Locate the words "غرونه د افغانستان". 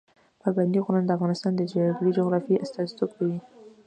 0.85-1.51